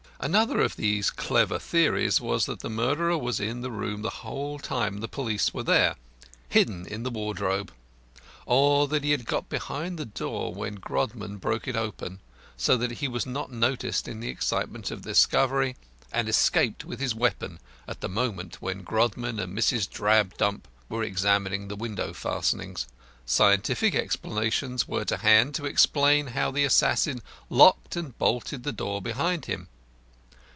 Another 0.23 0.61
of 0.61 0.75
these 0.75 1.09
clever 1.09 1.57
theories 1.57 2.21
was 2.21 2.45
that 2.45 2.59
the 2.59 2.69
murderer 2.69 3.17
was 3.17 3.39
in 3.39 3.61
the 3.61 3.71
room 3.71 4.03
the 4.03 4.11
whole 4.21 4.59
time 4.59 4.99
the 4.99 5.07
police 5.07 5.51
were 5.51 5.63
there 5.63 5.95
hidden 6.47 6.85
in 6.85 7.01
the 7.01 7.09
wardrobe. 7.09 7.71
Or 8.45 8.87
he 8.87 9.09
had 9.09 9.25
got 9.25 9.49
behind 9.49 9.97
the 9.97 10.05
door 10.05 10.53
when 10.53 10.75
Grodman 10.75 11.37
broke 11.37 11.67
it 11.67 11.75
open, 11.75 12.19
so 12.55 12.77
that 12.77 12.91
he 12.91 13.07
was 13.07 13.25
not 13.25 13.51
noticed 13.51 14.07
in 14.07 14.19
the 14.19 14.29
excitement 14.29 14.91
of 14.91 15.01
the 15.01 15.09
discovery, 15.09 15.75
and 16.11 16.29
escaped 16.29 16.85
with 16.85 16.99
his 16.99 17.15
weapon 17.15 17.57
at 17.87 18.01
the 18.01 18.07
moment 18.07 18.61
when 18.61 18.83
Grodman 18.83 19.39
and 19.39 19.57
Mrs. 19.57 19.89
Drabdump 19.89 20.67
were 20.87 21.01
examining 21.01 21.67
the 21.67 21.75
window 21.75 22.13
fastenings. 22.13 22.85
Scientific 23.25 23.95
explanations 23.95 24.83
also 24.83 24.91
were 24.99 25.05
to 25.05 25.17
hand 25.17 25.55
to 25.55 25.65
explain 25.65 26.27
how 26.27 26.51
the 26.51 26.63
assassin 26.63 27.23
locked 27.49 27.95
and 27.95 28.15
bolted 28.19 28.61
the 28.61 28.71
door 28.71 29.01
behind 29.01 29.45
him. 29.45 29.67